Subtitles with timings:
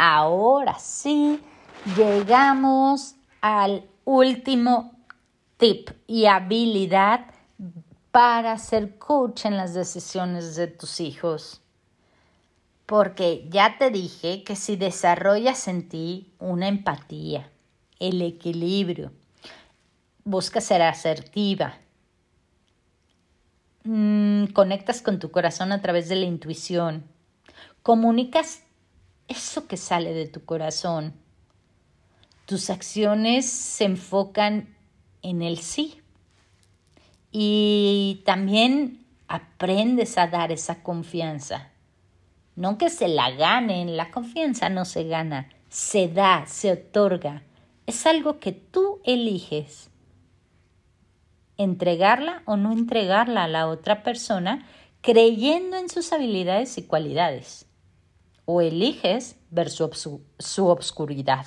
[0.00, 1.42] ahora sí
[1.94, 4.92] llegamos al último
[5.58, 7.26] tip y habilidad
[8.10, 11.60] para ser coach en las decisiones de tus hijos.
[12.86, 17.50] Porque ya te dije que si desarrollas en ti una empatía,
[17.98, 19.12] el equilibrio,
[20.24, 21.74] busca ser asertiva,
[23.84, 27.04] mm, conectas con tu corazón a través de la intuición,
[27.82, 28.62] comunicas
[29.30, 31.14] eso que sale de tu corazón,
[32.46, 34.74] tus acciones se enfocan
[35.22, 36.00] en el sí
[37.30, 41.70] y también aprendes a dar esa confianza.
[42.56, 47.44] No que se la ganen, la confianza no se gana, se da, se otorga.
[47.86, 49.90] Es algo que tú eliges.
[51.56, 54.66] Entregarla o no entregarla a la otra persona
[55.02, 57.69] creyendo en sus habilidades y cualidades.
[58.52, 61.46] O eliges ver su, su obscuridad.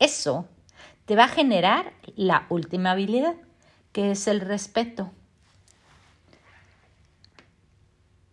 [0.00, 0.48] Eso
[1.04, 3.36] te va a generar la última habilidad,
[3.92, 5.12] que es el respeto.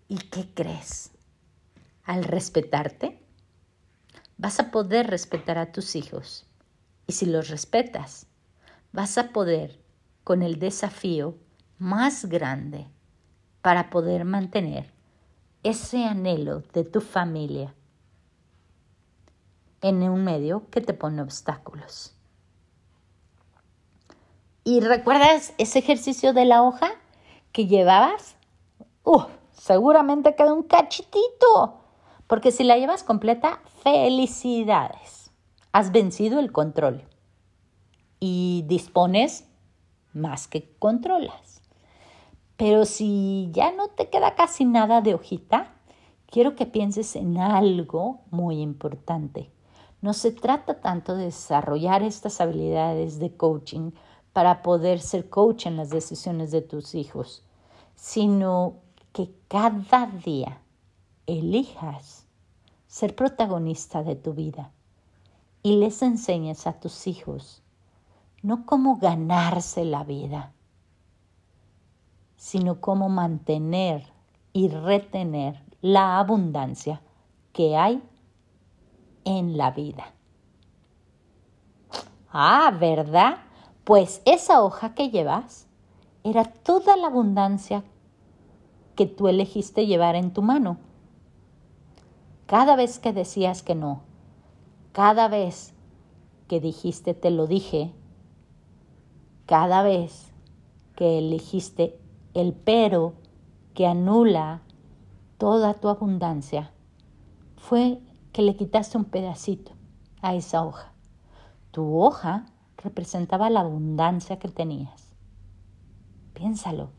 [0.07, 1.11] ¿Y qué crees?
[2.05, 3.23] Al respetarte,
[4.37, 6.47] vas a poder respetar a tus hijos.
[7.05, 8.25] Y si los respetas,
[8.93, 9.79] vas a poder
[10.23, 11.37] con el desafío
[11.77, 12.87] más grande
[13.61, 14.92] para poder mantener
[15.63, 17.73] ese anhelo de tu familia
[19.81, 22.15] en un medio que te pone obstáculos.
[24.63, 26.91] ¿Y recuerdas ese ejercicio de la hoja
[27.51, 28.37] que llevabas?
[29.03, 31.81] Uh, seguramente queda un cachitito.
[32.27, 35.31] Porque si la llevas completa, felicidades.
[35.73, 37.03] Has vencido el control.
[38.21, 39.45] Y dispones
[40.13, 41.61] más que controlas.
[42.57, 45.73] Pero si ya no te queda casi nada de hojita,
[46.27, 49.51] quiero que pienses en algo muy importante.
[50.01, 53.91] No se trata tanto de desarrollar estas habilidades de coaching
[54.33, 57.43] para poder ser coach en las decisiones de tus hijos,
[57.95, 58.75] sino
[59.11, 60.61] que cada día
[61.25, 62.25] elijas
[62.87, 64.71] ser protagonista de tu vida
[65.61, 67.63] y les enseñes a tus hijos
[68.43, 70.51] no cómo ganarse la vida,
[72.43, 74.03] sino cómo mantener
[74.51, 77.01] y retener la abundancia
[77.53, 78.03] que hay
[79.23, 80.11] en la vida.
[82.29, 83.37] Ah, ¿verdad?
[83.85, 85.67] Pues esa hoja que llevas
[86.25, 87.81] era toda la abundancia
[88.97, 90.79] que tú elegiste llevar en tu mano.
[92.45, 94.01] Cada vez que decías que no,
[94.91, 95.73] cada vez
[96.49, 97.93] que dijiste te lo dije,
[99.45, 100.33] cada vez
[100.97, 102.02] que elegiste
[102.33, 103.13] el pero
[103.73, 104.61] que anula
[105.37, 106.71] toda tu abundancia,
[107.57, 108.01] fue
[108.31, 109.71] que le quitaste un pedacito
[110.21, 110.93] a esa hoja.
[111.71, 112.45] Tu hoja
[112.77, 115.15] representaba la abundancia que tenías.
[116.33, 116.89] Piénsalo,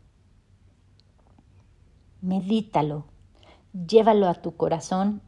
[2.20, 3.04] medítalo,
[3.72, 5.20] llévalo a tu corazón.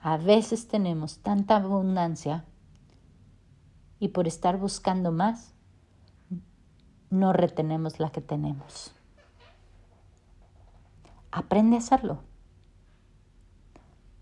[0.00, 2.44] A veces tenemos tanta abundancia
[3.98, 5.55] y por estar buscando más,
[7.10, 8.92] no retenemos la que tenemos.
[11.30, 12.20] Aprende a hacerlo.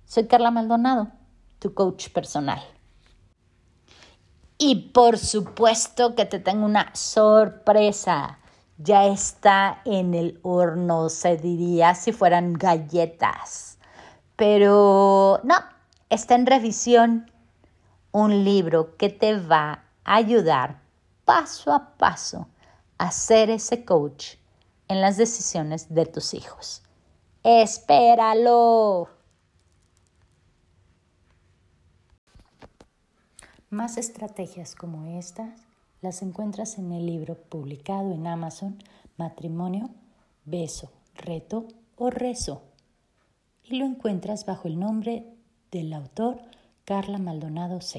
[0.04, 1.08] Soy Carla Maldonado,
[1.58, 2.60] tu coach personal.
[4.58, 8.38] Y por supuesto que te tengo una sorpresa.
[8.78, 13.78] Ya está en el horno, se diría si fueran galletas.
[14.36, 15.54] Pero no,
[16.10, 17.30] está en revisión
[18.10, 20.80] un libro que te va a ayudar
[21.24, 22.48] paso a paso
[22.98, 24.36] a ser ese coach
[24.88, 26.82] en las decisiones de tus hijos.
[27.42, 29.08] Espéralo.
[33.70, 35.60] Más estrategias como estas
[36.00, 38.78] las encuentras en el libro publicado en Amazon
[39.16, 39.90] Matrimonio,
[40.44, 41.66] Beso, Reto
[41.96, 42.62] o Rezo
[43.64, 45.26] y lo encuentras bajo el nombre
[45.70, 46.40] del autor
[46.84, 47.92] Carla Maldonado C.